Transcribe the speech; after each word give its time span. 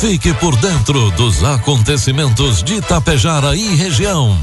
Fique 0.00 0.32
por 0.34 0.54
dentro 0.56 1.10
dos 1.10 1.42
acontecimentos 1.42 2.62
de 2.62 2.80
Tapejara 2.80 3.56
e 3.56 3.74
região. 3.74 4.38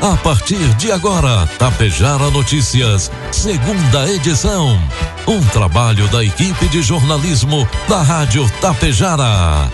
A 0.00 0.16
partir 0.16 0.74
de 0.76 0.90
agora, 0.90 1.46
Tapejara 1.58 2.30
Notícias, 2.30 3.10
segunda 3.30 4.10
edição. 4.10 4.80
Um 5.26 5.42
trabalho 5.48 6.08
da 6.08 6.24
equipe 6.24 6.66
de 6.68 6.80
jornalismo 6.80 7.68
da 7.86 8.02
Rádio 8.02 8.50
Tapejara. 8.58 9.70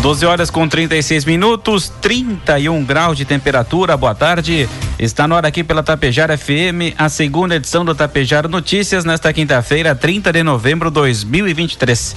12 0.00 0.26
horas 0.26 0.50
com 0.50 0.66
36 0.66 1.24
minutos, 1.26 1.92
31 2.00 2.82
graus 2.82 3.16
de 3.16 3.24
temperatura. 3.24 3.94
Boa 3.94 4.14
tarde. 4.14 4.68
Está 4.98 5.26
no 5.26 5.34
ar 5.34 5.44
aqui 5.44 5.64
pela 5.64 5.82
Tapejara 5.82 6.38
FM, 6.38 6.94
a 6.96 7.08
segunda 7.08 7.56
edição 7.56 7.84
do 7.84 7.94
Tapejara 7.94 8.46
Notícias, 8.46 9.04
nesta 9.04 9.32
quinta-feira, 9.32 9.92
30 9.94 10.32
de 10.32 10.42
novembro 10.44 10.88
de 10.88 10.94
2023. 10.94 12.14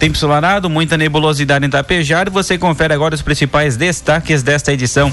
Tempo 0.00 0.18
solarado, 0.18 0.68
muita 0.68 0.96
nebulosidade 0.96 1.64
em 1.64 1.70
Tapejara. 1.70 2.28
Você 2.28 2.58
confere 2.58 2.92
agora 2.92 3.14
os 3.14 3.22
principais 3.22 3.76
destaques 3.76 4.42
desta 4.42 4.72
edição. 4.72 5.12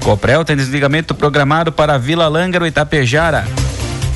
Coprel 0.00 0.44
tem 0.44 0.56
desligamento 0.56 1.14
programado 1.14 1.70
para 1.70 1.96
Vila 1.98 2.26
Lângaro 2.26 2.66
e 2.66 2.70
Tapejara. 2.70 3.46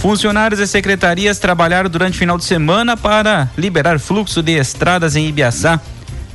Funcionários 0.00 0.60
e 0.60 0.66
secretarias 0.66 1.38
trabalharam 1.38 1.88
durante 1.88 2.14
o 2.14 2.18
final 2.18 2.36
de 2.36 2.44
semana 2.44 2.96
para 2.96 3.48
liberar 3.56 3.98
fluxo 4.00 4.42
de 4.42 4.52
estradas 4.52 5.14
em 5.14 5.26
Ibiaçá. 5.28 5.80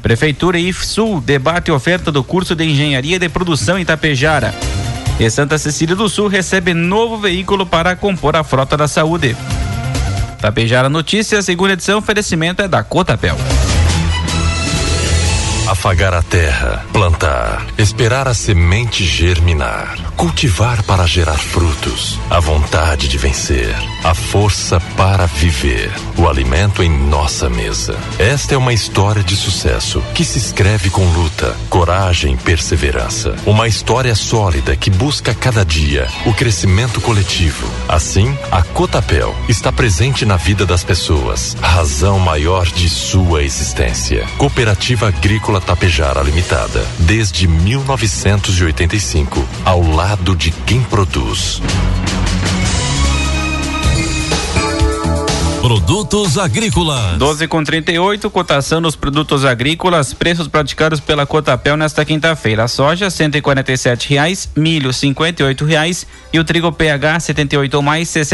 Prefeitura 0.01 0.57
e 0.57 0.71
Sul 0.73 1.21
debate 1.21 1.71
oferta 1.71 2.11
do 2.11 2.23
curso 2.23 2.55
de 2.55 2.65
Engenharia 2.65 3.19
de 3.19 3.29
Produção 3.29 3.77
em 3.77 3.85
Tapejara. 3.85 4.53
E 5.19 5.29
Santa 5.29 5.57
Cecília 5.57 5.95
do 5.95 6.09
Sul 6.09 6.27
recebe 6.27 6.73
novo 6.73 7.17
veículo 7.17 7.65
para 7.65 7.95
compor 7.95 8.35
a 8.35 8.43
frota 8.43 8.75
da 8.75 8.87
saúde. 8.87 9.35
Tapejara 10.39 10.89
Notícias, 10.89 11.45
segunda 11.45 11.73
edição, 11.73 11.99
oferecimento 11.99 12.61
é 12.61 12.67
da 12.67 12.83
Cotapel. 12.83 13.37
Afagar 15.73 16.13
a 16.13 16.21
terra, 16.21 16.85
plantar, 16.93 17.65
esperar 17.79 18.27
a 18.27 18.33
semente 18.35 19.03
germinar, 19.03 19.97
cultivar 20.15 20.83
para 20.83 21.07
gerar 21.07 21.39
frutos, 21.39 22.19
a 22.29 22.39
vontade 22.39 23.07
de 23.07 23.17
vencer, 23.17 23.75
a 24.03 24.13
força 24.13 24.79
para 24.95 25.25
viver, 25.25 25.91
o 26.15 26.29
alimento 26.29 26.83
em 26.83 26.89
nossa 26.89 27.49
mesa. 27.49 27.97
Esta 28.19 28.53
é 28.53 28.57
uma 28.57 28.71
história 28.71 29.23
de 29.23 29.35
sucesso 29.35 29.99
que 30.13 30.23
se 30.23 30.37
escreve 30.37 30.91
com 30.91 31.05
luta, 31.05 31.57
coragem 31.71 32.35
e 32.35 32.37
perseverança. 32.37 33.35
Uma 33.43 33.67
história 33.67 34.13
sólida 34.13 34.75
que 34.75 34.91
busca 34.91 35.33
cada 35.33 35.65
dia 35.65 36.07
o 36.27 36.35
crescimento 36.35 37.01
coletivo. 37.01 37.67
Assim, 37.89 38.37
a 38.51 38.61
Cotapel 38.61 39.35
está 39.49 39.71
presente 39.71 40.23
na 40.23 40.37
vida 40.37 40.67
das 40.67 40.83
pessoas, 40.83 41.57
razão 41.59 42.19
maior 42.19 42.67
de 42.67 42.87
sua 42.87 43.43
existência. 43.43 44.27
Cooperativa 44.37 45.07
Agrícola 45.07 45.62
Tapejara 45.65 46.21
Limitada, 46.21 46.85
desde 46.99 47.47
1985, 47.47 49.47
ao 49.63 49.81
lado 49.81 50.35
de 50.35 50.51
quem 50.51 50.83
produz. 50.83 51.61
Produtos 55.61 56.37
agrícolas. 56.37 57.17
12 57.17 57.47
com 57.47 57.63
38, 57.63 58.29
cotação 58.29 58.81
dos 58.81 58.97
produtos 58.97 59.45
agrícolas, 59.45 60.13
preços 60.13 60.49
praticados 60.49 60.99
pela 60.99 61.25
Cotapel 61.25 61.77
nesta 61.77 62.03
quinta-feira. 62.03 62.67
Soja, 62.67 63.07
R$ 63.07 63.41
reais, 64.09 64.49
milho, 64.57 64.91
R$ 64.91 65.65
reais 65.65 66.05
e 66.33 66.39
o 66.39 66.43
trigo 66.43 66.73
PH 66.73 67.21
78 67.21 67.73
ou 67.75 67.81
mais, 67.81 68.13
R$ 68.13 68.25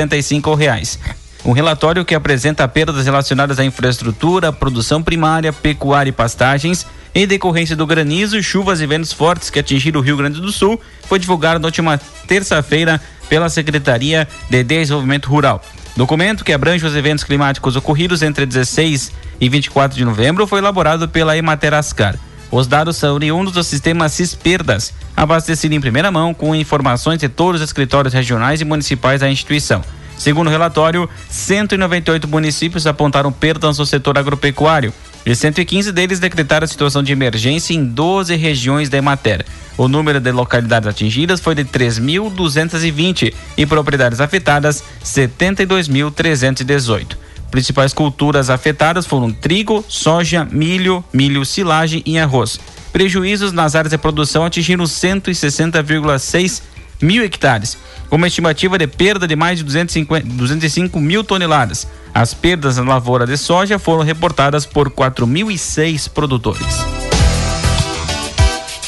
reais. 0.58 0.98
Um 1.46 1.52
relatório 1.52 2.04
que 2.04 2.14
apresenta 2.14 2.68
perdas 2.68 3.06
relacionadas 3.06 3.60
à 3.60 3.66
infraestrutura, 3.66 4.52
produção 4.52 5.02
primária, 5.02 5.54
pecuária 5.54 6.10
e 6.10 6.14
pastagens 6.14 6.86
em 7.16 7.26
decorrência 7.26 7.76
do 7.76 7.88
granizo, 7.88 8.42
chuvas 8.44 8.82
e 8.82 8.86
ventos 8.86 9.12
fortes 9.12 9.50
que 9.50 9.60
atingiram 9.60 10.00
o 10.00 10.04
Rio 10.04 10.18
Grande 10.18 10.40
do 10.40 10.52
Sul, 10.52 10.80
foi 11.08 11.18
divulgado 11.18 11.60
na 11.60 11.68
última 11.68 12.00
terça-feira 12.28 13.02
pela 13.28 13.50
Secretaria 13.50 14.28
de 14.50 14.64
Desenvolvimento 14.64 15.28
Rural. 15.28 15.64
Documento 15.96 16.46
que 16.46 16.54
abrange 16.54 16.86
os 16.86 16.96
eventos 16.96 17.24
climáticos 17.24 17.76
ocorridos 17.76 18.22
entre 18.22 18.46
16 18.46 19.12
e 19.42 19.50
24 19.50 19.98
de 19.98 20.06
novembro 20.06 20.46
foi 20.46 20.60
elaborado 20.60 21.10
pela 21.10 21.38
Ematerascar. 21.38 22.16
Os 22.52 22.68
dados 22.68 22.98
são 22.98 23.14
oriundos 23.14 23.54
do 23.54 23.64
sistema 23.64 24.10
CISPERDAS, 24.10 24.94
abastecido 25.16 25.76
em 25.76 25.82
primeira 25.82 26.12
mão 26.12 26.34
com 26.34 26.56
informações 26.56 27.20
de 27.20 27.30
todos 27.30 27.62
os 27.62 27.68
escritórios 27.68 28.14
regionais 28.14 28.62
e 28.62 28.66
municipais 28.66 29.22
da 29.22 29.30
instituição. 29.30 29.84
Segundo 30.20 30.48
o 30.48 30.52
relatório, 30.52 31.10
198 31.30 32.28
municípios 32.28 32.86
apontaram 32.86 33.32
perdas 33.32 33.78
no 33.78 33.86
setor 33.86 34.18
agropecuário 34.18 34.94
e 35.26 35.34
115 35.34 35.94
deles 35.94 36.20
decretaram 36.20 36.68
situação 36.68 37.02
de 37.02 37.14
emergência 37.14 37.74
em 37.74 37.86
12 37.86 38.36
regiões 38.36 38.90
da 38.90 38.98
Emater. 38.98 39.46
O 39.78 39.88
número 39.88 40.20
de 40.20 40.30
localidades 40.34 40.90
atingidas 40.90 41.40
foi 41.40 41.56
de 41.56 41.64
3.220 41.64 43.34
e 43.58 43.66
propriedades 43.66 44.20
afetadas 44.20 44.84
72.318. 45.02 47.16
Principais 47.50 47.94
culturas 47.94 48.50
afetadas 48.50 49.06
foram 49.06 49.32
trigo, 49.32 49.86
soja, 49.88 50.46
milho, 50.52 51.02
milho, 51.14 51.46
silagem 51.46 52.04
e 52.06 52.20
arroz. 52.20 52.60
Prejuízos 52.92 53.54
nas 53.54 53.74
áreas 53.74 53.92
de 53.92 53.98
produção 53.98 54.44
atingiram 54.44 54.84
160,6 54.84 56.62
mil 57.02 57.24
hectares, 57.24 57.78
com 58.10 58.16
uma 58.16 58.28
estimativa 58.28 58.78
de 58.78 58.88
perda 58.88 59.28
de 59.28 59.36
mais 59.36 59.60
de 59.60 59.64
250, 59.64 60.28
205 60.28 61.00
mil 61.00 61.24
toneladas. 61.24 61.88
As 62.14 62.34
perdas 62.34 62.78
na 62.78 62.84
lavoura 62.84 63.26
de 63.26 63.38
soja 63.38 63.78
foram 63.78 64.04
reportadas 64.04 64.66
por 64.66 64.90
4.006 64.90 66.10
produtores. 66.10 67.00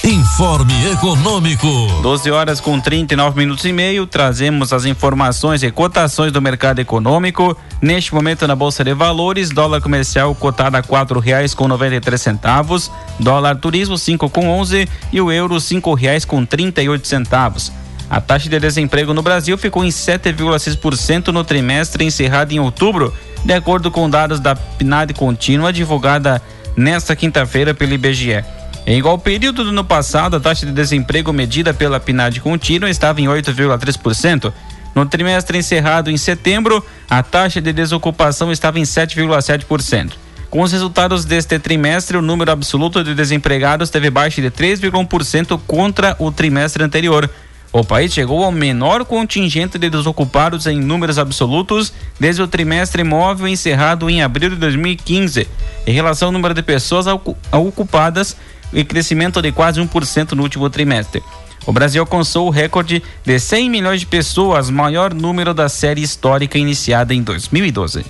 Informe 0.04 0.74
Econômico. 0.92 1.68
12 2.02 2.32
horas 2.32 2.60
com 2.60 2.80
39 2.80 3.38
minutos 3.38 3.64
e 3.66 3.72
meio. 3.72 4.08
Trazemos 4.08 4.74
as 4.74 4.86
informações 4.86 5.62
e 5.62 5.70
cotações 5.70 6.32
do 6.32 6.42
mercado 6.42 6.80
econômico. 6.80 7.56
Neste 7.80 8.12
momento 8.12 8.48
na 8.48 8.56
Bolsa 8.56 8.84
de 8.84 8.96
Valores, 8.96 9.52
dólar 9.52 9.80
comercial 9.80 10.34
cotado 10.34 10.76
a 10.76 10.82
quatro 10.82 11.20
reais 11.20 11.54
com 11.54 11.68
noventa 11.68 11.96
e 11.96 12.00
três 12.00 12.20
centavos, 12.20 12.92
dólar 13.20 13.58
turismo 13.58 13.96
cinco 13.96 14.28
com 14.28 14.50
onze 14.50 14.90
e 15.14 15.22
o 15.22 15.32
euro 15.32 15.60
cinco 15.60 15.94
reais 15.94 16.26
com 16.26 16.44
trinta 16.44 16.82
e 16.82 16.90
oito 16.90 17.08
centavos. 17.08 17.72
A 18.12 18.20
taxa 18.20 18.50
de 18.50 18.60
desemprego 18.60 19.14
no 19.14 19.22
Brasil 19.22 19.58
ficou 19.58 19.86
em 19.86 19.88
7,6% 19.88 21.30
no 21.30 21.46
trimestre 21.46 22.04
encerrado 22.04 22.52
em 22.52 22.60
outubro, 22.60 23.14
de 23.46 23.54
acordo 23.54 23.90
com 23.90 24.10
dados 24.10 24.42
da 24.42 24.54
PNAD 24.54 25.14
contínua 25.14 25.72
divulgada 25.72 26.42
nesta 26.76 27.16
quinta-feira 27.16 27.74
pelo 27.74 27.94
IBGE. 27.94 28.44
Em 28.86 28.98
igual 28.98 29.18
período 29.18 29.64
do 29.64 29.70
ano 29.70 29.86
passado, 29.86 30.36
a 30.36 30.42
taxa 30.42 30.66
de 30.66 30.74
desemprego 30.74 31.32
medida 31.32 31.74
pela 31.74 32.02
PNAD 32.02 32.42
contínua 32.42 32.90
estava 32.90 33.22
em 33.22 33.28
8,3%. 33.28 34.52
No 34.94 35.06
trimestre 35.06 35.58
encerrado 35.58 36.12
em 36.12 36.18
setembro, 36.18 36.86
a 37.10 37.24
taxa 37.24 37.62
de 37.62 37.72
desocupação 37.72 38.52
estava 38.52 38.78
em 38.78 38.84
7,7%. 38.84 40.12
Com 40.50 40.64
os 40.64 40.74
resultados 40.74 41.24
deste 41.24 41.58
trimestre, 41.58 42.18
o 42.18 42.22
número 42.22 42.52
absoluto 42.52 43.06
de 43.06 43.16
desempregados 43.16 43.90
teve 43.90 44.10
baixa 44.10 44.42
de 44.42 44.52
3,1% 44.52 45.58
contra 45.66 46.14
o 46.20 46.30
trimestre 46.30 46.84
anterior. 46.84 47.30
O 47.74 47.86
país 47.86 48.14
chegou 48.14 48.44
ao 48.44 48.52
menor 48.52 49.06
contingente 49.06 49.80
de 49.80 49.90
desocupados 49.90 50.68
em 50.68 50.78
números 50.78 51.18
absolutos 51.18 51.94
desde 52.20 52.42
o 52.42 52.48
trimestre 52.48 53.02
móvel 53.02 53.48
encerrado 53.48 54.10
em 54.10 54.22
abril 54.22 54.50
de 54.50 54.58
2015, 54.58 55.48
em 55.88 55.94
relação 55.94 56.28
ao 56.28 56.32
número 56.34 56.54
de 56.54 56.62
pessoas 56.62 57.06
ocupadas 57.52 58.36
e 58.74 58.84
crescimento 58.84 59.42
de 59.42 59.54
quase 59.54 59.80
1% 59.80 60.34
no 60.34 60.44
último 60.44 60.70
trimestre. 60.70 61.24
O 61.66 61.72
Brasil 61.72 62.02
alcançou 62.02 62.48
o 62.48 62.50
recorde 62.50 63.02
de 63.24 63.40
100 63.40 63.70
milhões 63.70 64.02
de 64.02 64.06
pessoas, 64.06 64.70
maior 64.70 65.14
número 65.14 65.54
da 65.54 65.70
série 65.70 66.02
histórica 66.02 66.58
iniciada 66.58 67.14
em 67.14 67.22
2012. 67.22 68.04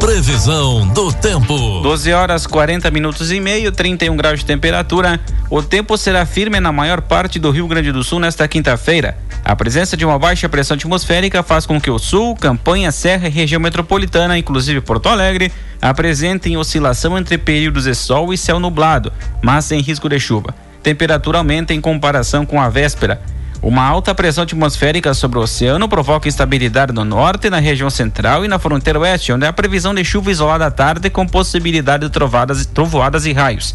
Previsão 0.00 0.86
do 0.88 1.12
tempo. 1.12 1.80
12 1.82 2.12
horas 2.12 2.46
40 2.46 2.90
minutos 2.90 3.32
e 3.32 3.40
meio, 3.40 3.72
31 3.72 4.16
graus 4.16 4.38
de 4.38 4.44
temperatura. 4.46 5.20
O 5.50 5.62
tempo 5.62 5.96
será 5.98 6.24
firme 6.24 6.60
na 6.60 6.70
maior 6.70 7.00
parte 7.00 7.38
do 7.38 7.50
Rio 7.50 7.66
Grande 7.66 7.90
do 7.90 8.04
Sul 8.04 8.20
nesta 8.20 8.46
quinta-feira. 8.46 9.18
A 9.44 9.56
presença 9.56 9.96
de 9.96 10.04
uma 10.04 10.18
baixa 10.18 10.48
pressão 10.48 10.76
atmosférica 10.76 11.42
faz 11.42 11.66
com 11.66 11.80
que 11.80 11.90
o 11.90 11.98
sul, 11.98 12.36
campanha, 12.36 12.92
serra 12.92 13.26
e 13.28 13.30
região 13.30 13.60
metropolitana, 13.60 14.38
inclusive 14.38 14.80
Porto 14.80 15.08
Alegre, 15.08 15.52
apresentem 15.82 16.56
oscilação 16.56 17.18
entre 17.18 17.36
períodos 17.36 17.84
de 17.84 17.94
sol 17.94 18.32
e 18.32 18.38
céu 18.38 18.60
nublado, 18.60 19.12
mas 19.42 19.64
sem 19.64 19.80
risco 19.80 20.08
de 20.08 20.18
chuva. 20.20 20.54
Temperatura 20.82 21.38
aumenta 21.38 21.74
em 21.74 21.80
comparação 21.80 22.46
com 22.46 22.60
a 22.60 22.68
véspera. 22.68 23.20
Uma 23.60 23.82
alta 23.82 24.14
pressão 24.14 24.44
atmosférica 24.44 25.12
sobre 25.12 25.38
o 25.38 25.42
oceano 25.42 25.88
provoca 25.88 26.28
instabilidade 26.28 26.92
no 26.92 27.04
norte, 27.04 27.50
na 27.50 27.58
região 27.58 27.90
central 27.90 28.44
e 28.44 28.48
na 28.48 28.58
fronteira 28.58 29.00
oeste, 29.00 29.32
onde 29.32 29.44
há 29.44 29.52
previsão 29.52 29.92
de 29.92 30.04
chuva 30.04 30.30
isolada 30.30 30.66
à 30.66 30.70
tarde 30.70 31.10
com 31.10 31.26
possibilidade 31.26 32.06
de 32.06 32.12
trovadas, 32.12 32.64
trovoadas 32.66 33.26
e 33.26 33.32
raios. 33.32 33.74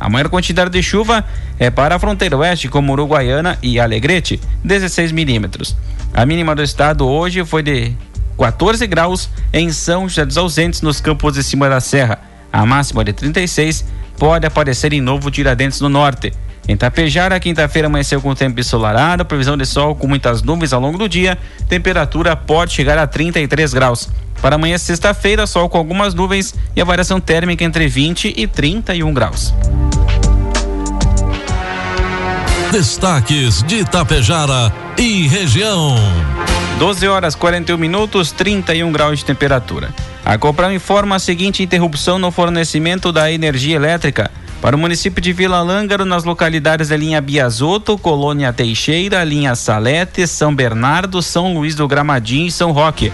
A 0.00 0.08
maior 0.08 0.28
quantidade 0.28 0.70
de 0.70 0.82
chuva 0.82 1.24
é 1.58 1.70
para 1.70 1.94
a 1.94 1.98
fronteira 1.98 2.36
oeste, 2.36 2.68
como 2.68 2.92
Uruguaiana 2.92 3.56
e 3.62 3.78
Alegrete, 3.78 4.40
16 4.64 5.12
milímetros. 5.12 5.76
A 6.12 6.26
mínima 6.26 6.54
do 6.54 6.62
estado 6.62 7.06
hoje 7.06 7.44
foi 7.44 7.62
de 7.62 7.94
14 8.36 8.84
graus 8.88 9.30
em 9.52 9.70
São 9.70 10.08
José 10.08 10.24
dos 10.24 10.38
Ausentes, 10.38 10.82
nos 10.82 11.00
campos 11.00 11.34
de 11.34 11.44
cima 11.44 11.68
da 11.68 11.80
serra. 11.80 12.18
A 12.52 12.66
máxima 12.66 13.04
de 13.04 13.12
36 13.12 13.84
pode 14.18 14.44
aparecer 14.44 14.92
em 14.92 15.00
Novo 15.00 15.30
Tiradentes, 15.30 15.80
no 15.80 15.88
norte. 15.88 16.32
Em 16.68 16.76
Tapejara, 16.76 17.40
quinta-feira 17.40 17.88
amanheceu 17.88 18.20
com 18.20 18.34
tempo 18.34 18.60
ensolarado, 18.60 19.24
previsão 19.24 19.56
de 19.56 19.66
sol 19.66 19.94
com 19.94 20.06
muitas 20.06 20.42
nuvens 20.42 20.72
ao 20.72 20.80
longo 20.80 20.98
do 20.98 21.08
dia, 21.08 21.36
temperatura 21.68 22.36
pode 22.36 22.72
chegar 22.72 22.96
a 22.98 23.06
33 23.06 23.74
graus. 23.74 24.08
Para 24.40 24.54
amanhã, 24.54 24.78
sexta-feira, 24.78 25.46
sol 25.46 25.68
com 25.68 25.76
algumas 25.76 26.14
nuvens 26.14 26.54
e 26.74 26.80
a 26.80 26.84
variação 26.84 27.20
térmica 27.20 27.64
entre 27.64 27.86
20 27.88 28.34
e 28.36 28.46
31 28.46 29.12
graus. 29.12 29.52
Destaques 32.72 33.62
de 33.64 33.80
Itapejara 33.80 34.72
e 34.96 35.26
região. 35.26 35.96
12 36.78 37.08
horas 37.08 37.34
41 37.34 37.76
minutos, 37.76 38.32
31 38.32 38.90
graus 38.92 39.18
de 39.18 39.24
temperatura. 39.24 39.90
A 40.24 40.38
Copral 40.38 40.72
informa 40.72 41.16
a 41.16 41.18
seguinte 41.18 41.62
interrupção 41.62 42.18
no 42.18 42.30
fornecimento 42.30 43.12
da 43.12 43.30
energia 43.30 43.76
elétrica 43.76 44.30
para 44.60 44.76
o 44.76 44.78
município 44.78 45.22
de 45.22 45.32
Vila 45.32 45.62
Lângaro 45.62 46.04
nas 46.04 46.24
localidades 46.24 46.90
da 46.90 46.96
linha 46.96 47.20
Biasoto, 47.20 47.96
Colônia 47.96 48.52
Teixeira, 48.52 49.24
linha 49.24 49.54
Salete, 49.54 50.26
São 50.26 50.54
Bernardo, 50.54 51.22
São 51.22 51.54
Luís 51.54 51.74
do 51.74 51.88
Gramadinho 51.88 52.46
e 52.46 52.52
São 52.52 52.70
Roque. 52.70 53.10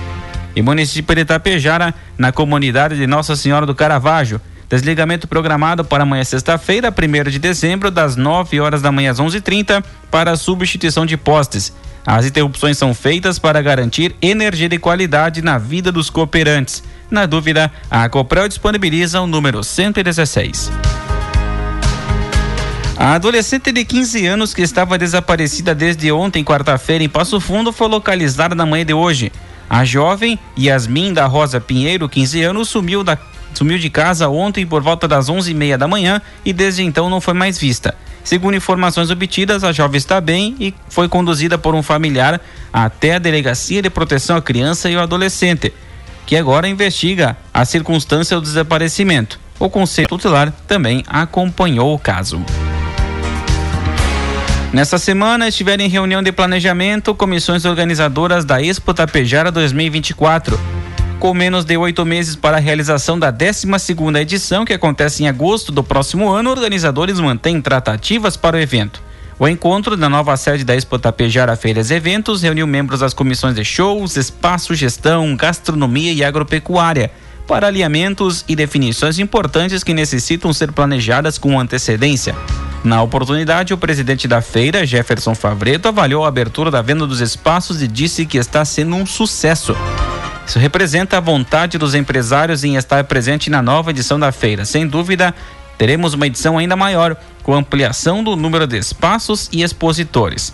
E 0.57 0.63
município 0.63 1.15
de 1.15 1.21
Itapejara, 1.23 1.95
na 2.19 2.33
comunidade 2.33 2.97
de 2.97 3.07
Nossa 3.07 3.37
Senhora 3.37 3.65
do 3.65 3.75
Caravaggio. 3.75 4.41
Desligamento 4.69 5.29
programado 5.29 5.85
para 5.85 6.03
amanhã 6.03 6.25
sexta-feira, 6.25 6.91
1 6.91 7.31
de 7.31 7.39
dezembro, 7.39 7.91
das 7.91 8.17
9 8.17 8.59
horas 8.59 8.83
da 8.83 8.91
manhã 8.91 9.13
às 9.13 9.21
11:30 9.21 9.85
para 10.11 10.37
substituição 10.37 11.07
de 11.07 11.17
postes. 11.17 11.73
As 12.05 12.27
interrupções 12.27 12.77
são 12.77 12.93
feitas 12.93 13.39
para 13.39 13.63
garantir 13.63 14.17
energia 14.21 14.69
de 14.69 14.79
qualidade 14.79 15.43
na 15.43 15.59
vida 15.59 15.93
dos 15.93 16.11
cooperantes. 16.11 16.83
Na 17.09 17.27
dúvida, 17.27 17.71
a 17.89 18.09
Copel 18.09 18.49
disponibiliza 18.49 19.21
o 19.21 19.27
número 19.27 19.63
116. 19.63 20.73
A 22.99 23.13
adolescente 23.13 23.71
de 23.73 23.85
15 23.85 24.27
anos 24.27 24.55
que 24.55 24.63
estava 24.63 24.97
desaparecida 24.97 25.75
desde 25.75 26.11
ontem, 26.11 26.43
quarta-feira, 26.43 27.05
em 27.05 27.09
Passo 27.11 27.39
Fundo, 27.39 27.71
foi 27.71 27.89
localizada 27.89 28.55
na 28.55 28.65
manhã 28.65 28.87
de 28.87 28.95
hoje. 28.95 29.31
A 29.69 29.85
jovem 29.85 30.39
Yasmin 30.59 31.13
da 31.13 31.27
Rosa 31.27 31.61
Pinheiro, 31.61 32.09
15 32.09 32.43
anos, 32.43 32.71
sumiu, 32.71 33.05
da, 33.05 33.19
sumiu 33.53 33.79
de 33.79 33.91
casa 33.91 34.31
ontem 34.31 34.65
por 34.65 34.83
volta 34.83 35.07
das 35.07 35.29
11h30 35.29 35.77
da 35.77 35.87
manhã 35.87 36.23
e 36.43 36.55
desde 36.55 36.83
então 36.83 37.11
não 37.11 37.21
foi 37.21 37.35
mais 37.35 37.59
vista. 37.59 37.95
Segundo 38.25 38.57
informações 38.57 39.11
obtidas, 39.11 39.63
a 39.63 39.73
jovem 39.73 39.99
está 39.99 40.19
bem 40.19 40.57
e 40.59 40.73
foi 40.89 41.07
conduzida 41.07 41.59
por 41.59 41.75
um 41.75 41.83
familiar 41.83 42.41
até 42.73 43.17
a 43.17 43.19
Delegacia 43.19 43.83
de 43.83 43.91
Proteção 43.91 44.37
à 44.37 44.43
Criança 44.43 44.89
e 44.89 44.97
ao 44.97 45.03
Adolescente, 45.03 45.71
que 46.25 46.35
agora 46.35 46.67
investiga 46.67 47.37
a 47.53 47.63
circunstância 47.67 48.37
do 48.37 48.43
desaparecimento. 48.43 49.39
O 49.59 49.69
Conselho 49.69 50.09
Tutelar 50.09 50.51
também 50.67 51.05
acompanhou 51.07 51.95
o 51.95 51.99
caso. 51.99 52.43
Nessa 54.73 54.99
semana 54.99 55.49
estiveram 55.49 55.85
em 55.85 55.89
reunião 55.89 56.23
de 56.23 56.33
planejamento 56.33 57.15
comissões 57.15 57.65
organizadoras 57.65 58.45
da 58.45 58.61
Expo 58.61 58.93
Tapejara 58.93 59.51
2024. 59.51 60.59
Com 61.19 61.33
menos 61.33 61.65
de 61.65 61.77
oito 61.77 62.05
meses 62.05 62.37
para 62.37 62.59
a 62.59 62.61
realização 62.61 63.19
da 63.19 63.31
12 63.31 63.67
edição, 64.21 64.65
que 64.65 64.73
acontece 64.73 65.23
em 65.23 65.29
agosto 65.29 65.73
do 65.73 65.83
próximo 65.83 66.29
ano, 66.29 66.51
organizadores 66.51 67.19
mantêm 67.19 67.63
tratativas 67.63 68.37
para 68.37 68.57
o 68.57 68.61
evento. 68.61 69.01
O 69.39 69.49
encontro 69.49 69.97
da 69.97 70.09
nova 70.09 70.37
sede 70.37 70.65
da 70.65 70.75
Expo 70.75 70.99
Tapejara 70.99 71.57
Feiras 71.57 71.91
e 71.91 71.95
Eventos 71.95 72.43
reuniu 72.43 72.67
membros 72.67 73.01
das 73.01 73.15
comissões 73.15 73.55
de 73.55 73.65
shows, 73.65 74.17
espaço, 74.17 74.75
gestão, 74.75 75.37
gastronomia 75.37 76.13
e 76.13 76.25
agropecuária 76.25 77.11
para 77.47 77.69
alinhamentos 77.69 78.45
e 78.49 78.57
definições 78.57 79.19
importantes 79.19 79.85
que 79.85 79.95
necessitam 79.95 80.53
ser 80.53 80.73
planejadas 80.73 81.39
com 81.39 81.59
antecedência. 81.59 82.35
Na 82.85 83.03
oportunidade, 83.03 83.75
o 83.75 83.79
presidente 83.79 84.29
da 84.29 84.41
feira, 84.41 84.87
Jefferson 84.87 85.35
Favreto, 85.35 85.89
avaliou 85.89 86.25
a 86.25 86.29
abertura 86.29 86.71
da 86.71 86.83
venda 86.83 87.07
dos 87.07 87.21
espaços 87.21 87.83
e 87.83 87.89
disse 87.89 88.25
que 88.25 88.39
está 88.39 88.65
sendo 88.65 88.95
um 88.95 89.05
sucesso. 89.05 89.77
Isso 90.47 90.59
representa 90.59 91.17
a 91.17 91.21
vontade 91.21 91.79
dos 91.79 91.95
empresários 91.95 92.63
em 92.63 92.77
estar 92.77 93.03
presente 93.05 93.51
na 93.51 93.61
nova 93.61 93.91
edição 93.91 94.21
da 94.21 94.31
feira. 94.31 94.65
Sem 94.65 94.87
dúvida, 94.87 95.35
teremos 95.77 96.15
uma 96.15 96.27
edição 96.27 96.57
ainda 96.57 96.77
maior, 96.77 97.17
com 97.43 97.55
ampliação 97.55 98.23
do 98.23 98.37
número 98.37 98.67
de 98.67 98.79
espaços 98.79 99.49
e 99.53 99.63
expositores, 99.63 100.53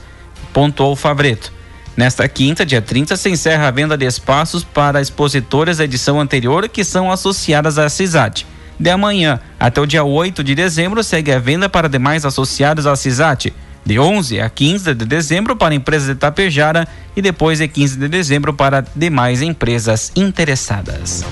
pontuou 0.52 0.96
Favreto. 0.96 1.52
Nesta 1.94 2.26
quinta, 2.26 2.64
dia 2.64 2.80
30, 2.80 3.14
se 3.18 3.28
encerra 3.28 3.68
a 3.68 3.70
venda 3.70 3.98
de 3.98 4.06
espaços 4.06 4.64
para 4.64 5.02
expositores 5.02 5.76
da 5.76 5.84
edição 5.84 6.18
anterior 6.18 6.66
que 6.66 6.82
são 6.82 7.12
associadas 7.12 7.76
à 7.76 7.90
CISAT 7.90 8.46
de 8.78 8.90
amanhã 8.90 9.40
até 9.58 9.80
o 9.80 9.86
dia 9.86 10.04
8 10.04 10.42
de 10.42 10.54
dezembro 10.54 11.02
segue 11.02 11.32
a 11.32 11.38
venda 11.38 11.68
para 11.68 11.88
demais 11.88 12.24
associados 12.24 12.86
à 12.86 12.96
CISAT. 12.96 13.52
De 13.84 13.98
11 13.98 14.40
a 14.40 14.48
15 14.48 14.94
de 14.94 15.04
dezembro 15.04 15.56
para 15.56 15.74
empresas 15.74 16.08
de 16.08 16.14
Tapejara 16.14 16.86
e 17.16 17.22
depois 17.22 17.58
de 17.58 17.66
15 17.66 17.98
de 17.98 18.08
dezembro 18.08 18.54
para 18.54 18.84
demais 18.94 19.42
empresas 19.42 20.12
interessadas. 20.14 21.24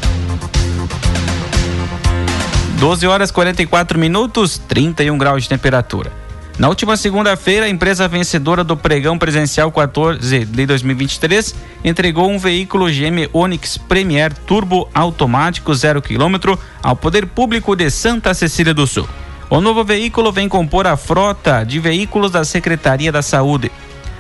12 2.79 3.07
horas 3.07 3.31
44 3.31 3.99
minutos, 3.99 4.59
31 4.67 5.17
graus 5.19 5.43
de 5.43 5.49
temperatura. 5.49 6.20
Na 6.61 6.69
última 6.69 6.95
segunda-feira, 6.95 7.65
a 7.65 7.71
empresa 7.71 8.07
vencedora 8.07 8.63
do 8.63 8.77
pregão 8.77 9.17
presencial 9.17 9.73
14 9.73 10.45
de 10.45 10.67
2023 10.67 11.55
entregou 11.83 12.29
um 12.29 12.39
veículo 12.39 12.85
GM 12.85 13.31
Onix 13.33 13.79
Premier 13.79 14.31
Turbo 14.31 14.87
automático 14.93 15.75
0 15.75 16.03
km 16.03 16.59
ao 16.83 16.95
Poder 16.95 17.25
Público 17.25 17.75
de 17.75 17.89
Santa 17.89 18.35
Cecília 18.35 18.75
do 18.75 18.87
Sul. 18.87 19.09
O 19.49 19.59
novo 19.63 19.83
veículo 19.83 20.31
vem 20.31 20.51
compor 20.51 20.87
a 20.87 20.99
frota 20.99 21.65
de 21.65 21.81
veículos 21.81 22.31
da 22.31 22.45
Secretaria 22.45 23.11
da 23.11 23.23
Saúde. 23.23 23.73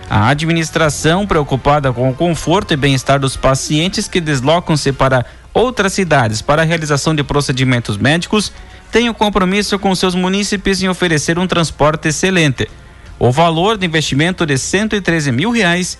A 0.08 0.26
administração, 0.31 1.26
preocupada 1.26 1.92
com 1.92 2.08
o 2.08 2.14
conforto 2.14 2.72
e 2.72 2.76
bem-estar 2.76 3.20
dos 3.20 3.37
pacientes 3.37 4.08
que 4.08 4.19
deslocam-se 4.19 4.92
para 4.92 5.26
outras 5.52 5.92
cidades 5.92 6.40
para 6.40 6.62
a 6.62 6.64
realização 6.64 7.14
de 7.14 7.22
procedimentos 7.22 7.98
médicos, 7.98 8.50
tem 8.90 9.08
o 9.08 9.14
compromisso 9.14 9.78
com 9.78 9.94
seus 9.94 10.14
munícipes 10.14 10.82
em 10.82 10.88
oferecer 10.88 11.38
um 11.38 11.46
transporte 11.46 12.08
excelente. 12.08 12.69
O 13.19 13.31
valor 13.31 13.76
do 13.76 13.84
investimento 13.84 14.46
de 14.46 14.56
113 14.56 15.30
mil 15.30 15.50
reais 15.50 15.99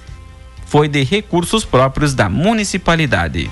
foi 0.67 0.89
de 0.89 1.03
recursos 1.03 1.65
próprios 1.65 2.15
da 2.15 2.29
municipalidade. 2.29 3.51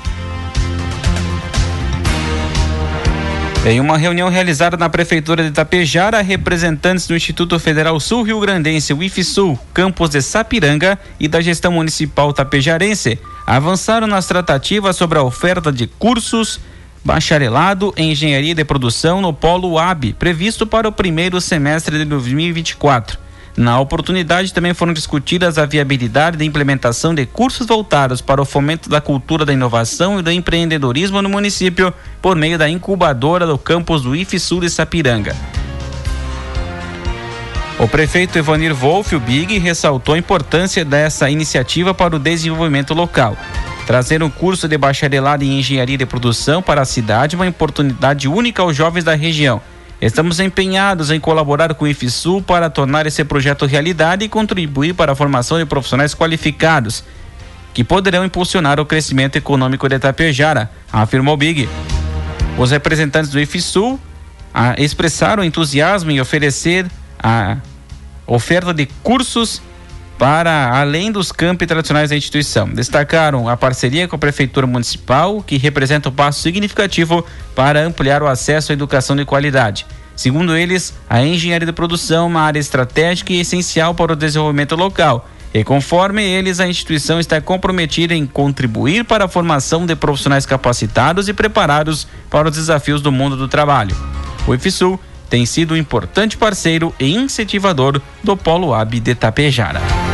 Em 3.66 3.80
uma 3.80 3.98
reunião 3.98 4.30
realizada 4.30 4.76
na 4.76 4.88
Prefeitura 4.88 5.42
de 5.42 5.50
Itapejara, 5.50 6.22
representantes 6.22 7.06
do 7.06 7.14
Instituto 7.14 7.58
Federal 7.58 7.98
Sul 8.00 8.22
Rio 8.22 8.40
Grandense, 8.40 8.94
o 8.94 9.02
IFSUL, 9.02 9.58
campus 9.74 10.10
de 10.10 10.22
Sapiranga 10.22 10.98
e 11.20 11.28
da 11.28 11.40
gestão 11.40 11.72
municipal 11.72 12.32
tapejarense 12.32 13.18
avançaram 13.46 14.06
nas 14.06 14.26
tratativas 14.26 14.96
sobre 14.96 15.18
a 15.18 15.22
oferta 15.22 15.72
de 15.72 15.86
cursos, 15.86 16.60
bacharelado 17.04 17.92
em 17.96 18.12
engenharia 18.12 18.54
de 18.54 18.64
produção 18.64 19.20
no 19.20 19.32
Polo 19.32 19.78
AB, 19.78 20.14
previsto 20.14 20.66
para 20.66 20.88
o 20.88 20.92
primeiro 20.92 21.40
semestre 21.40 21.98
de 21.98 22.04
2024. 22.04 23.18
Na 23.58 23.80
oportunidade 23.80 24.54
também 24.54 24.72
foram 24.72 24.92
discutidas 24.92 25.58
a 25.58 25.66
viabilidade 25.66 26.36
da 26.36 26.44
implementação 26.44 27.12
de 27.12 27.26
cursos 27.26 27.66
voltados 27.66 28.20
para 28.20 28.40
o 28.40 28.44
fomento 28.44 28.88
da 28.88 29.00
cultura 29.00 29.44
da 29.44 29.52
inovação 29.52 30.20
e 30.20 30.22
do 30.22 30.30
empreendedorismo 30.30 31.20
no 31.20 31.28
município 31.28 31.92
por 32.22 32.36
meio 32.36 32.56
da 32.56 32.68
incubadora 32.68 33.48
do 33.48 33.58
campus 33.58 34.02
do 34.02 34.14
IFSUL 34.14 34.60
de 34.60 34.70
Sapiranga. 34.70 35.34
O 37.80 37.88
prefeito 37.88 38.38
Evanir 38.38 38.74
Wolff, 38.74 39.14
o 39.14 39.20
Big, 39.20 39.58
ressaltou 39.58 40.14
a 40.14 40.18
importância 40.18 40.84
dessa 40.84 41.28
iniciativa 41.30 41.92
para 41.92 42.14
o 42.14 42.18
desenvolvimento 42.18 42.94
local. 42.94 43.36
Trazer 43.88 44.22
um 44.22 44.28
curso 44.28 44.68
de 44.68 44.76
bacharelado 44.76 45.42
em 45.42 45.58
engenharia 45.58 45.96
de 45.96 46.04
produção 46.04 46.60
para 46.60 46.82
a 46.82 46.84
cidade 46.84 47.34
uma 47.34 47.48
oportunidade 47.48 48.28
única 48.28 48.60
aos 48.60 48.76
jovens 48.76 49.02
da 49.02 49.14
região. 49.14 49.62
Estamos 49.98 50.40
empenhados 50.40 51.10
em 51.10 51.18
colaborar 51.18 51.72
com 51.72 51.86
o 51.86 51.88
IFSUL 51.88 52.42
para 52.42 52.68
tornar 52.68 53.06
esse 53.06 53.24
projeto 53.24 53.64
realidade 53.64 54.26
e 54.26 54.28
contribuir 54.28 54.92
para 54.92 55.12
a 55.12 55.14
formação 55.14 55.56
de 55.56 55.64
profissionais 55.64 56.14
qualificados, 56.14 57.02
que 57.72 57.82
poderão 57.82 58.26
impulsionar 58.26 58.78
o 58.78 58.84
crescimento 58.84 59.36
econômico 59.36 59.88
de 59.88 59.94
Itapejara, 59.94 60.70
afirmou 60.92 61.34
Big. 61.34 61.66
Os 62.58 62.70
representantes 62.70 63.30
do 63.30 63.40
IFSUL 63.40 63.98
ah, 64.52 64.74
expressaram 64.76 65.42
entusiasmo 65.42 66.10
em 66.10 66.20
oferecer 66.20 66.84
a 67.18 67.56
oferta 68.26 68.74
de 68.74 68.84
cursos 69.02 69.62
para 70.18 70.76
além 70.76 71.12
dos 71.12 71.30
campi 71.30 71.64
tradicionais 71.64 72.10
da 72.10 72.16
instituição. 72.16 72.68
Destacaram 72.68 73.48
a 73.48 73.56
parceria 73.56 74.08
com 74.08 74.16
a 74.16 74.18
Prefeitura 74.18 74.66
Municipal, 74.66 75.42
que 75.42 75.56
representa 75.56 76.08
um 76.08 76.12
passo 76.12 76.42
significativo 76.42 77.24
para 77.54 77.80
ampliar 77.80 78.22
o 78.22 78.26
acesso 78.26 78.72
à 78.72 78.74
educação 78.74 79.14
de 79.14 79.24
qualidade. 79.24 79.86
Segundo 80.16 80.56
eles, 80.56 80.92
a 81.08 81.22
engenharia 81.22 81.64
de 81.64 81.72
produção 81.72 82.24
é 82.24 82.26
uma 82.26 82.40
área 82.40 82.58
estratégica 82.58 83.32
e 83.32 83.40
essencial 83.40 83.94
para 83.94 84.14
o 84.14 84.16
desenvolvimento 84.16 84.74
local. 84.74 85.28
E 85.54 85.62
conforme 85.62 86.22
eles, 86.22 86.58
a 86.58 86.68
instituição 86.68 87.20
está 87.20 87.40
comprometida 87.40 88.12
em 88.14 88.26
contribuir 88.26 89.04
para 89.04 89.26
a 89.26 89.28
formação 89.28 89.86
de 89.86 89.94
profissionais 89.94 90.44
capacitados 90.44 91.28
e 91.28 91.32
preparados 91.32 92.08
para 92.28 92.48
os 92.48 92.56
desafios 92.56 93.00
do 93.00 93.12
mundo 93.12 93.36
do 93.36 93.46
trabalho. 93.46 93.96
O 94.46 94.54
IFSUL 94.54 95.00
tem 95.30 95.46
sido 95.46 95.74
um 95.74 95.76
importante 95.76 96.36
parceiro 96.36 96.92
e 96.98 97.14
incentivador 97.14 98.00
do 98.22 98.36
Polo 98.36 98.74
AB 98.74 98.98
de 98.98 99.14
Tapejara. 99.14 100.07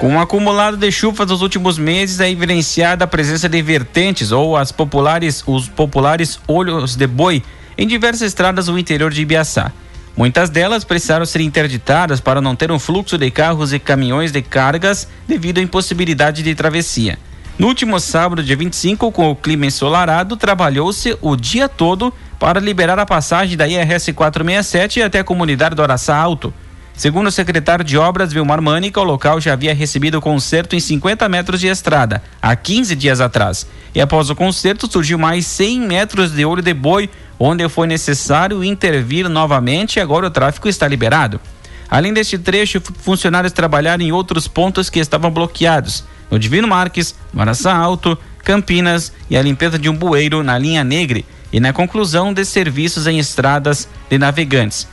Com 0.00 0.06
o 0.06 0.12
um 0.12 0.18
acumulado 0.18 0.78
de 0.78 0.90
chuvas 0.90 1.28
nos 1.28 1.42
últimos 1.42 1.76
meses, 1.76 2.20
é 2.20 2.30
evidenciada 2.30 3.04
a 3.04 3.06
presença 3.06 3.50
de 3.50 3.60
vertentes 3.60 4.32
ou 4.32 4.56
as 4.56 4.72
populares, 4.72 5.44
os 5.46 5.68
populares 5.68 6.40
olhos 6.48 6.96
de 6.96 7.06
boi 7.06 7.42
em 7.76 7.86
diversas 7.86 8.22
estradas 8.22 8.64
do 8.64 8.78
interior 8.78 9.10
de 9.10 9.20
Ibiaçá. 9.20 9.70
Muitas 10.16 10.48
delas 10.48 10.84
precisaram 10.84 11.26
ser 11.26 11.42
interditadas 11.42 12.18
para 12.18 12.40
não 12.40 12.56
ter 12.56 12.72
um 12.72 12.78
fluxo 12.78 13.18
de 13.18 13.30
carros 13.30 13.74
e 13.74 13.78
caminhões 13.78 14.32
de 14.32 14.40
cargas 14.40 15.06
devido 15.28 15.58
à 15.58 15.60
impossibilidade 15.60 16.42
de 16.42 16.54
travessia. 16.54 17.18
No 17.58 17.66
último 17.66 18.00
sábado, 18.00 18.42
dia 18.42 18.56
25, 18.56 19.12
com 19.12 19.30
o 19.30 19.36
clima 19.36 19.66
ensolarado, 19.66 20.34
trabalhou-se 20.34 21.14
o 21.20 21.36
dia 21.36 21.68
todo 21.68 22.10
para 22.38 22.58
liberar 22.58 22.98
a 22.98 23.04
passagem 23.04 23.54
da 23.54 23.68
IRS 23.68 24.14
467 24.14 25.02
até 25.02 25.18
a 25.18 25.24
comunidade 25.24 25.74
do 25.74 25.82
Araçá 25.82 26.16
Alto. 26.16 26.54
Segundo 27.00 27.28
o 27.28 27.32
secretário 27.32 27.82
de 27.82 27.96
Obras, 27.96 28.30
Vilmar 28.30 28.60
Mânica, 28.60 29.00
o 29.00 29.04
local 29.04 29.40
já 29.40 29.54
havia 29.54 29.74
recebido 29.74 30.20
conserto 30.20 30.76
em 30.76 30.80
50 30.80 31.26
metros 31.30 31.58
de 31.58 31.66
estrada, 31.66 32.22
há 32.42 32.54
15 32.54 32.94
dias 32.94 33.22
atrás. 33.22 33.66
E 33.94 34.02
após 34.02 34.28
o 34.28 34.36
conserto, 34.36 34.86
surgiu 34.86 35.18
mais 35.18 35.46
100 35.46 35.80
metros 35.80 36.30
de 36.30 36.44
olho 36.44 36.60
de 36.60 36.74
boi, 36.74 37.08
onde 37.38 37.66
foi 37.70 37.86
necessário 37.86 38.62
intervir 38.62 39.30
novamente 39.30 39.96
e 39.96 40.00
agora 40.00 40.26
o 40.26 40.30
tráfego 40.30 40.68
está 40.68 40.86
liberado. 40.86 41.40
Além 41.88 42.12
deste 42.12 42.36
trecho, 42.36 42.82
funcionários 42.98 43.54
trabalharam 43.54 44.04
em 44.04 44.12
outros 44.12 44.46
pontos 44.46 44.90
que 44.90 45.00
estavam 45.00 45.30
bloqueados, 45.30 46.04
no 46.30 46.38
Divino 46.38 46.68
Marques, 46.68 47.14
Maraçá 47.32 47.74
Alto, 47.74 48.18
Campinas 48.44 49.10
e 49.30 49.38
a 49.38 49.42
limpeza 49.42 49.78
de 49.78 49.88
um 49.88 49.96
bueiro 49.96 50.42
na 50.42 50.58
linha 50.58 50.84
Negre 50.84 51.24
e 51.50 51.60
na 51.60 51.72
conclusão 51.72 52.30
de 52.30 52.44
serviços 52.44 53.06
em 53.06 53.18
estradas 53.18 53.88
de 54.10 54.18
navegantes. 54.18 54.86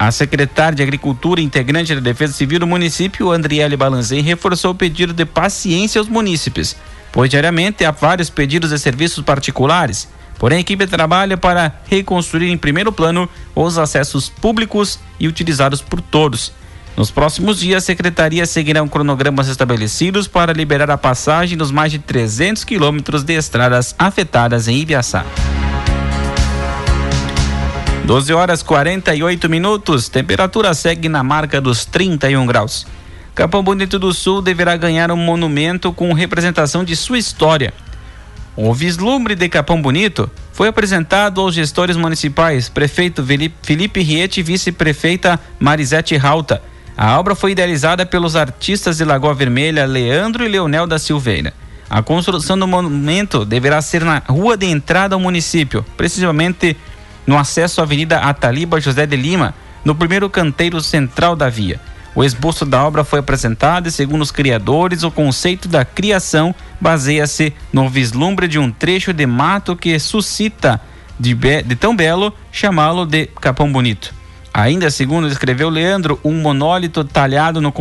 A 0.00 0.10
secretária 0.10 0.74
de 0.74 0.82
Agricultura 0.82 1.42
integrante 1.42 1.94
da 1.94 2.00
Defesa 2.00 2.32
Civil 2.32 2.58
do 2.58 2.66
município, 2.66 3.30
Andriele 3.30 3.76
Balanzei, 3.76 4.22
reforçou 4.22 4.70
o 4.70 4.74
pedido 4.74 5.12
de 5.12 5.26
paciência 5.26 5.98
aos 5.98 6.08
munícipes, 6.08 6.74
pois 7.12 7.28
diariamente 7.28 7.84
há 7.84 7.90
vários 7.90 8.30
pedidos 8.30 8.70
de 8.70 8.78
serviços 8.78 9.22
particulares. 9.22 10.08
Porém, 10.38 10.56
a 10.56 10.60
equipe 10.62 10.86
trabalha 10.86 11.36
para 11.36 11.82
reconstruir 11.84 12.48
em 12.48 12.56
primeiro 12.56 12.90
plano 12.90 13.28
os 13.54 13.76
acessos 13.76 14.30
públicos 14.30 14.98
e 15.18 15.28
utilizados 15.28 15.82
por 15.82 16.00
todos. 16.00 16.50
Nos 16.96 17.10
próximos 17.10 17.60
dias, 17.60 17.82
a 17.82 17.86
secretaria 17.86 18.46
seguirá 18.46 18.82
um 18.82 18.88
cronogramas 18.88 19.48
estabelecidos 19.48 20.26
para 20.26 20.54
liberar 20.54 20.90
a 20.90 20.96
passagem 20.96 21.58
dos 21.58 21.70
mais 21.70 21.92
de 21.92 21.98
300 21.98 22.64
quilômetros 22.64 23.22
de 23.22 23.34
estradas 23.34 23.94
afetadas 23.98 24.66
em 24.66 24.78
Ibiaçá. 24.78 25.26
12 28.10 28.34
horas 28.34 28.60
48 28.60 29.48
minutos, 29.48 30.08
temperatura 30.08 30.74
segue 30.74 31.08
na 31.08 31.22
marca 31.22 31.60
dos 31.60 31.84
31 31.84 32.44
graus. 32.44 32.84
Capão 33.36 33.62
Bonito 33.62 34.00
do 34.00 34.12
Sul 34.12 34.42
deverá 34.42 34.76
ganhar 34.76 35.12
um 35.12 35.16
monumento 35.16 35.92
com 35.92 36.12
representação 36.12 36.82
de 36.82 36.96
sua 36.96 37.18
história. 37.18 37.72
O 38.56 38.74
vislumbre 38.74 39.36
de 39.36 39.48
Capão 39.48 39.80
Bonito 39.80 40.28
foi 40.52 40.66
apresentado 40.66 41.40
aos 41.40 41.54
gestores 41.54 41.96
municipais, 41.96 42.68
prefeito 42.68 43.24
Felipe 43.62 44.02
Riete 44.02 44.40
e 44.40 44.42
vice-prefeita 44.42 45.38
Marisete 45.60 46.16
Rauta. 46.16 46.60
A 46.96 47.16
obra 47.16 47.36
foi 47.36 47.52
idealizada 47.52 48.04
pelos 48.04 48.34
artistas 48.34 48.96
de 48.96 49.04
Lagoa 49.04 49.34
Vermelha, 49.34 49.86
Leandro 49.86 50.44
e 50.44 50.48
Leonel 50.48 50.84
da 50.84 50.98
Silveira. 50.98 51.54
A 51.88 52.02
construção 52.02 52.58
do 52.58 52.66
monumento 52.66 53.44
deverá 53.44 53.80
ser 53.80 54.04
na 54.04 54.20
rua 54.28 54.56
de 54.56 54.66
entrada 54.66 55.14
ao 55.14 55.20
município, 55.20 55.84
precisamente 55.96 56.76
no 57.30 57.38
acesso 57.38 57.80
à 57.80 57.84
Avenida 57.84 58.18
Ataliba 58.18 58.80
José 58.80 59.06
de 59.06 59.14
Lima, 59.14 59.54
no 59.84 59.94
primeiro 59.94 60.28
canteiro 60.28 60.80
central 60.80 61.36
da 61.36 61.48
via. 61.48 61.80
O 62.12 62.24
esboço 62.24 62.66
da 62.66 62.84
obra 62.84 63.04
foi 63.04 63.20
apresentado 63.20 63.86
e, 63.86 63.92
segundo 63.92 64.22
os 64.22 64.32
criadores, 64.32 65.04
o 65.04 65.12
conceito 65.12 65.68
da 65.68 65.84
criação 65.84 66.52
baseia-se 66.80 67.54
no 67.72 67.88
vislumbre 67.88 68.48
de 68.48 68.58
um 68.58 68.68
trecho 68.72 69.12
de 69.12 69.26
mato 69.26 69.76
que 69.76 69.96
suscita 70.00 70.80
de, 71.20 71.32
de 71.62 71.76
tão 71.76 71.94
belo 71.94 72.34
chamá-lo 72.50 73.06
de 73.06 73.26
Capão 73.40 73.70
Bonito. 73.70 74.12
Ainda 74.52 74.90
segundo 74.90 75.28
escreveu 75.28 75.68
Leandro, 75.68 76.18
um 76.24 76.34
monólito 76.34 77.04
talhado 77.04 77.60
no, 77.60 77.72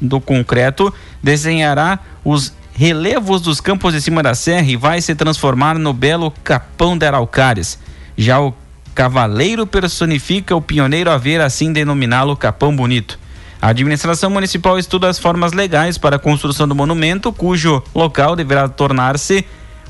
no 0.00 0.20
concreto 0.20 0.92
desenhará 1.22 2.00
os 2.24 2.52
relevos 2.74 3.40
dos 3.40 3.60
campos 3.60 3.94
de 3.94 4.00
cima 4.00 4.20
da 4.20 4.34
serra 4.34 4.66
e 4.66 4.74
vai 4.74 5.00
se 5.00 5.14
transformar 5.14 5.78
no 5.78 5.92
belo 5.92 6.32
Capão 6.42 6.98
de 6.98 7.06
Araucárias. 7.06 7.78
Já 8.18 8.40
o 8.40 8.52
Cavaleiro 8.96 9.66
personifica 9.66 10.56
o 10.56 10.62
pioneiro 10.62 11.10
a 11.10 11.18
ver 11.18 11.42
assim 11.42 11.70
denominá-lo 11.70 12.34
Capão 12.34 12.74
Bonito. 12.74 13.18
A 13.60 13.68
administração 13.68 14.30
municipal 14.30 14.78
estuda 14.78 15.06
as 15.06 15.18
formas 15.18 15.52
legais 15.52 15.98
para 15.98 16.16
a 16.16 16.18
construção 16.18 16.66
do 16.66 16.74
monumento, 16.74 17.30
cujo 17.30 17.82
local 17.94 18.34
deverá 18.34 18.70
tornar-se 18.70 19.44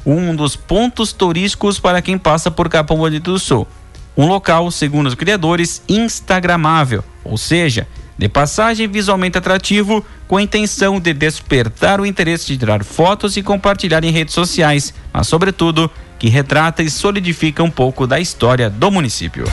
um 0.04 0.34
dos 0.34 0.56
pontos 0.56 1.12
turísticos 1.12 1.78
para 1.78 2.02
quem 2.02 2.18
passa 2.18 2.50
por 2.50 2.68
Capão 2.68 2.96
Bonito 2.96 3.30
do 3.30 3.38
Sul. 3.38 3.68
Um 4.16 4.26
local, 4.26 4.68
segundo 4.72 5.06
os 5.06 5.14
criadores, 5.14 5.80
instagramável, 5.88 7.04
ou 7.22 7.38
seja, 7.38 7.86
de 8.18 8.28
passagem 8.28 8.88
visualmente 8.88 9.38
atrativo, 9.38 10.04
com 10.26 10.36
a 10.36 10.42
intenção 10.42 10.98
de 10.98 11.12
despertar 11.12 12.00
o 12.00 12.06
interesse 12.06 12.46
de 12.46 12.58
tirar 12.58 12.82
fotos 12.82 13.36
e 13.36 13.42
compartilhar 13.42 14.02
em 14.02 14.10
redes 14.10 14.34
sociais, 14.34 14.92
mas, 15.12 15.28
sobretudo, 15.28 15.88
que 16.18 16.28
retrata 16.28 16.82
e 16.82 16.90
solidifica 16.90 17.62
um 17.62 17.70
pouco 17.70 18.06
da 18.06 18.18
história 18.18 18.70
do 18.70 18.90
município. 18.90 19.44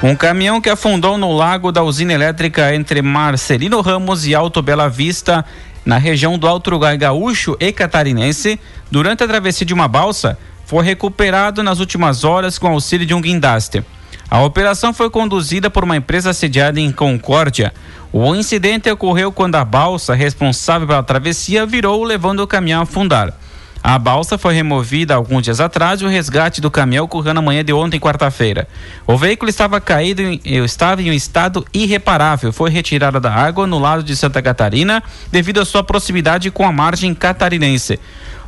Um 0.00 0.14
caminhão 0.14 0.60
que 0.60 0.70
afundou 0.70 1.18
no 1.18 1.32
lago 1.32 1.72
da 1.72 1.82
usina 1.82 2.12
elétrica 2.12 2.72
entre 2.72 3.02
Marcelino 3.02 3.80
Ramos 3.80 4.26
e 4.26 4.34
Alto 4.34 4.62
Bela 4.62 4.88
Vista, 4.88 5.44
na 5.84 5.98
região 5.98 6.38
do 6.38 6.46
Alto 6.46 6.68
Uruguai 6.68 6.96
Gaúcho 6.96 7.56
e 7.58 7.72
Catarinense, 7.72 8.60
durante 8.90 9.24
a 9.24 9.26
travessia 9.26 9.66
de 9.66 9.74
uma 9.74 9.88
balsa, 9.88 10.38
foi 10.64 10.84
recuperado 10.84 11.62
nas 11.62 11.80
últimas 11.80 12.22
horas 12.22 12.58
com 12.58 12.68
auxílio 12.68 13.06
de 13.06 13.14
um 13.14 13.20
guindaste. 13.20 13.82
A 14.30 14.42
operação 14.42 14.92
foi 14.92 15.08
conduzida 15.08 15.70
por 15.70 15.82
uma 15.82 15.96
empresa 15.96 16.32
sediada 16.32 16.78
em 16.78 16.92
Concórdia. 16.92 17.72
O 18.12 18.34
incidente 18.34 18.90
ocorreu 18.90 19.32
quando 19.32 19.56
a 19.56 19.64
balsa 19.64 20.14
responsável 20.14 20.86
pela 20.86 21.02
travessia 21.02 21.64
virou, 21.64 22.04
levando 22.04 22.40
o 22.40 22.46
caminhão 22.46 22.80
a 22.80 22.82
afundar. 22.82 23.32
A 23.82 23.98
balsa 23.98 24.36
foi 24.36 24.54
removida 24.54 25.14
alguns 25.14 25.44
dias 25.44 25.60
atrás 25.60 26.00
e 26.00 26.04
o 26.04 26.08
resgate 26.08 26.60
do 26.60 26.70
caminhão 26.70 27.04
ocorreu 27.04 27.32
na 27.32 27.40
manhã 27.40 27.64
de 27.64 27.72
ontem, 27.72 28.00
quarta-feira. 28.00 28.68
O 29.06 29.16
veículo 29.16 29.48
estava 29.48 29.80
caído, 29.80 30.20
em, 30.20 30.40
estava 30.44 31.00
em 31.00 31.10
um 31.10 31.14
estado 31.14 31.64
irreparável. 31.72 32.52
Foi 32.52 32.70
retirado 32.70 33.20
da 33.20 33.32
água 33.32 33.66
no 33.66 33.78
lado 33.78 34.02
de 34.02 34.16
Santa 34.16 34.42
Catarina 34.42 35.02
devido 35.30 35.60
à 35.60 35.64
sua 35.64 35.82
proximidade 35.82 36.50
com 36.50 36.66
a 36.66 36.72
margem 36.72 37.14
catarinense. 37.14 37.98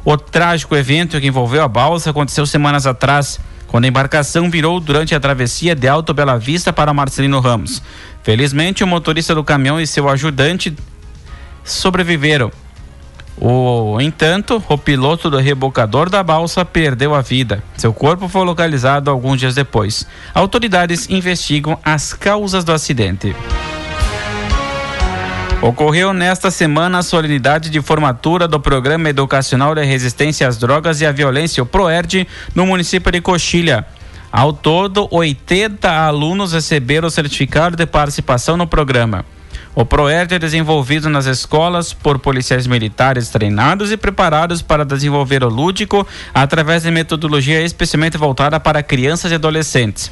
O 0.05 0.17
trágico 0.17 0.75
evento 0.75 1.21
que 1.21 1.27
envolveu 1.27 1.63
a 1.63 1.69
balsa 1.69 2.11
aconteceu 2.11 2.45
semanas 2.47 2.87
atrás, 2.87 3.39
quando 3.69 3.85
a 3.85 3.89
embarcação 3.89 4.51
virou 4.51 4.81
durante 4.81 5.15
a 5.15 5.21
travessia 5.21 5.75
de 5.75 5.87
Alto 5.87 6.13
Bela 6.13 6.39
Vista 6.39 6.73
para 6.73 6.93
Marcelino 6.93 7.39
Ramos. 7.39 7.83
Felizmente, 8.23 8.83
o 8.83 8.87
motorista 8.87 9.35
do 9.35 9.45
caminhão 9.45 9.81
e 9.81 9.87
seu 9.87 10.09
ajudante 10.09 10.75
sobreviveram. 11.63 12.51
O 13.39 13.99
entanto, 14.01 14.63
o 14.69 14.77
piloto 14.77 15.31
do 15.31 15.39
rebocador 15.39 16.11
da 16.11 16.23
balsa 16.23 16.65
perdeu 16.65 17.15
a 17.15 17.23
vida. 17.23 17.63
Seu 17.77 17.93
corpo 17.93 18.29
foi 18.29 18.45
localizado 18.45 19.11
alguns 19.11 19.41
dias 19.41 19.55
depois. 19.55 20.07
Autoridades 20.35 21.09
investigam 21.09 21.79
as 21.83 22.13
causas 22.13 22.65
do 22.65 22.73
acidente. 22.73 23.35
Ocorreu 25.63 26.15
nesta 26.15 26.51
semana 26.51 26.99
a 26.99 27.03
solenidade 27.03 27.69
de 27.69 27.83
formatura 27.83 28.49
do 28.49 28.59
Programa 28.59 29.11
Educacional 29.11 29.75
de 29.75 29.85
Resistência 29.85 30.49
às 30.49 30.57
Drogas 30.57 31.03
e 31.03 31.07
à 31.07 31.13
Violência, 31.13 31.63
o 31.63 31.67
PROERD, 31.67 32.27
no 32.55 32.65
município 32.65 33.13
de 33.13 33.21
Coxilha. 33.21 33.87
Ao 34.33 34.53
todo, 34.53 35.07
80 35.11 35.91
alunos 35.91 36.53
receberam 36.53 37.09
o 37.09 37.11
certificado 37.11 37.77
de 37.77 37.85
participação 37.85 38.57
no 38.57 38.67
programa. 38.67 39.25
O 39.73 39.85
PROERD 39.85 40.35
é 40.35 40.39
desenvolvido 40.39 41.09
nas 41.09 41.27
escolas 41.27 41.93
por 41.93 42.19
policiais 42.19 42.67
militares 42.67 43.29
treinados 43.29 43.93
e 43.93 43.97
preparados 43.97 44.63
para 44.63 44.85
desenvolver 44.85 45.45
o 45.45 45.49
lúdico 45.49 46.05
através 46.35 46.83
de 46.83 46.91
metodologia 46.91 47.63
especialmente 47.63 48.19
voltada 48.19 48.59
para 48.59 48.83
crianças 48.83 49.31
e 49.31 49.37
adolescentes. 49.37 50.11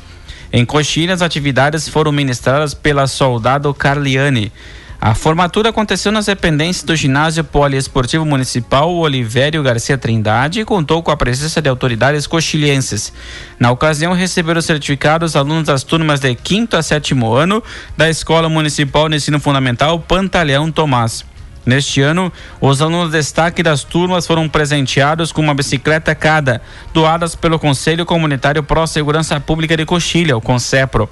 Em 0.52 0.64
Coxilha, 0.64 1.12
as 1.12 1.22
atividades 1.22 1.88
foram 1.88 2.12
ministradas 2.12 2.72
pela 2.72 3.08
soldado 3.08 3.74
Carliane. 3.74 4.52
A 5.00 5.14
formatura 5.14 5.68
aconteceu 5.68 6.10
nas 6.10 6.26
dependências 6.26 6.82
do 6.82 6.96
ginásio 6.96 7.44
poliesportivo 7.44 8.26
municipal 8.26 8.92
Olivério 8.92 9.62
Garcia 9.62 9.96
Trindade 9.96 10.58
e 10.58 10.64
contou 10.64 11.04
com 11.04 11.12
a 11.12 11.16
presença 11.16 11.62
de 11.62 11.68
autoridades 11.68 12.26
coxilhenses. 12.26 13.12
Na 13.60 13.70
ocasião, 13.70 14.12
receberam 14.12 14.60
certificados 14.60 15.36
alunos 15.36 15.68
das 15.68 15.84
turmas 15.84 16.18
de 16.18 16.34
quinto 16.34 16.76
a 16.76 16.82
sétimo 16.82 17.32
ano 17.32 17.62
da 17.96 18.10
Escola 18.10 18.48
Municipal 18.48 19.08
de 19.08 19.14
Ensino 19.14 19.38
Fundamental 19.38 20.00
Pantaleão 20.00 20.68
Tomás. 20.72 21.24
Neste 21.64 22.00
ano, 22.00 22.32
os 22.60 22.82
alunos 22.82 23.12
de 23.12 23.18
destaque 23.18 23.62
das 23.62 23.84
turmas 23.84 24.26
foram 24.26 24.48
presenteados 24.48 25.30
com 25.30 25.40
uma 25.40 25.54
bicicleta 25.54 26.12
cada, 26.12 26.60
doadas 26.92 27.36
pelo 27.36 27.58
Conselho 27.58 28.04
Comunitário 28.04 28.64
Pró 28.64 28.84
Segurança 28.84 29.38
Pública 29.38 29.76
de 29.76 29.86
Coxilha, 29.86 30.36
o 30.36 30.40
CONCEPRO. 30.40 31.08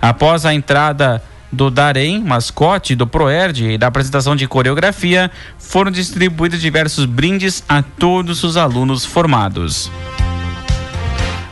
Após 0.00 0.46
a 0.46 0.54
entrada 0.54 1.22
do 1.52 1.70
Darém, 1.70 2.22
mascote 2.22 2.94
do 2.94 3.06
Proerd 3.06 3.72
e 3.72 3.78
da 3.78 3.86
apresentação 3.86 4.34
de 4.34 4.46
coreografia, 4.46 5.30
foram 5.58 5.90
distribuídos 5.90 6.60
diversos 6.60 7.04
brindes 7.04 7.62
a 7.68 7.82
todos 7.82 8.44
os 8.44 8.56
alunos 8.56 9.04
formados. 9.04 9.90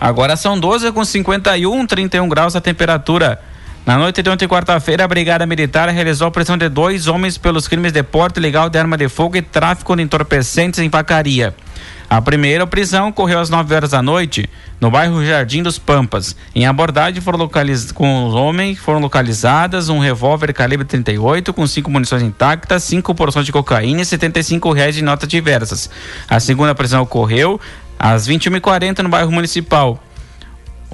Agora 0.00 0.36
são 0.36 0.58
12 0.58 0.92
com 0.92 1.04
51, 1.04 1.86
31 1.86 2.28
graus 2.28 2.54
a 2.54 2.60
temperatura. 2.60 3.40
Na 3.86 3.98
noite 3.98 4.22
de 4.22 4.30
ontem, 4.30 4.48
quarta-feira, 4.48 5.04
a 5.04 5.08
Brigada 5.08 5.46
Militar 5.46 5.88
realizou 5.90 6.28
a 6.28 6.30
prisão 6.30 6.56
de 6.56 6.68
dois 6.68 7.06
homens 7.06 7.36
pelos 7.36 7.68
crimes 7.68 7.92
de 7.92 8.02
porte 8.02 8.38
ilegal 8.38 8.70
de 8.70 8.78
arma 8.78 8.96
de 8.96 9.08
fogo 9.08 9.36
e 9.36 9.42
tráfico 9.42 9.94
de 9.94 10.02
entorpecentes 10.02 10.80
em 10.80 10.88
vacaria. 10.88 11.54
A 12.08 12.20
primeira 12.20 12.66
prisão 12.66 13.08
ocorreu 13.08 13.40
às 13.40 13.50
9 13.50 13.74
horas 13.74 13.90
da 13.90 14.02
noite, 14.02 14.48
no 14.80 14.90
bairro 14.90 15.24
Jardim 15.24 15.62
dos 15.62 15.78
Pampas. 15.78 16.36
Em 16.54 16.66
abordagem 16.66 17.20
foram 17.20 17.38
localiz... 17.38 17.90
com 17.90 18.26
os 18.26 18.34
homens 18.34 18.78
foram 18.78 19.00
localizadas 19.00 19.88
um 19.88 19.98
revólver 19.98 20.52
calibre 20.52 20.86
38 20.86 21.52
com 21.52 21.66
cinco 21.66 21.90
munições 21.90 22.22
intactas, 22.22 22.84
cinco 22.84 23.14
porções 23.14 23.46
de 23.46 23.52
cocaína 23.52 24.02
e 24.02 24.04
75 24.04 24.72
reais 24.72 24.94
de 24.94 25.02
notas 25.02 25.28
diversas. 25.28 25.90
A 26.28 26.38
segunda 26.38 26.74
prisão 26.74 27.02
ocorreu 27.02 27.60
às 27.98 28.28
21h40 28.28 29.00
no 29.00 29.08
bairro 29.08 29.32
Municipal. 29.32 30.00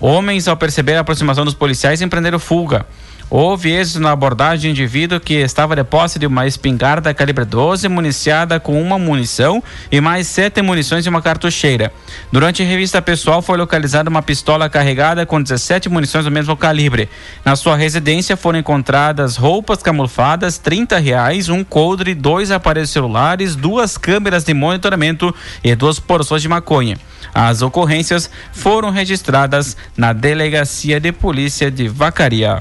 Homens, 0.00 0.48
ao 0.48 0.56
perceber 0.56 0.94
a 0.94 1.00
aproximação 1.00 1.44
dos 1.44 1.54
policiais, 1.54 2.00
empreenderam 2.00 2.38
fuga. 2.38 2.86
Houve 3.28 3.70
êxito 3.70 4.00
na 4.00 4.10
abordagem 4.10 4.74
de 4.74 4.82
indivíduo 4.82 5.20
que 5.20 5.34
estava 5.34 5.76
de 5.76 5.84
posse 5.84 6.18
de 6.18 6.26
uma 6.26 6.48
espingarda 6.48 7.14
calibre 7.14 7.44
12 7.44 7.88
municiada 7.88 8.58
com 8.58 8.82
uma 8.82 8.98
munição 8.98 9.62
e 9.92 10.00
mais 10.00 10.26
sete 10.26 10.60
munições 10.60 11.06
e 11.06 11.08
uma 11.08 11.22
cartucheira. 11.22 11.92
Durante 12.32 12.60
a 12.60 12.66
revista 12.66 13.00
pessoal 13.00 13.40
foi 13.40 13.56
localizada 13.56 14.10
uma 14.10 14.20
pistola 14.20 14.68
carregada 14.68 15.24
com 15.24 15.40
17 15.40 15.88
munições 15.88 16.24
do 16.24 16.30
mesmo 16.30 16.56
calibre. 16.56 17.08
Na 17.44 17.54
sua 17.54 17.76
residência 17.76 18.36
foram 18.36 18.58
encontradas 18.58 19.36
roupas 19.36 19.80
camufladas, 19.80 20.58
30 20.58 20.98
reais, 20.98 21.48
um 21.48 21.62
coldre, 21.62 22.16
dois 22.16 22.50
aparelhos 22.50 22.90
celulares, 22.90 23.54
duas 23.54 23.96
câmeras 23.96 24.42
de 24.42 24.52
monitoramento 24.54 25.32
e 25.62 25.72
duas 25.76 26.00
porções 26.00 26.42
de 26.42 26.48
maconha. 26.48 26.98
As 27.32 27.62
ocorrências 27.62 28.28
foram 28.52 28.90
registradas 28.90 29.76
na 29.96 30.12
Delegacia 30.12 31.00
de 31.00 31.12
Polícia 31.12 31.70
de 31.70 31.88
Vacaria. 31.88 32.58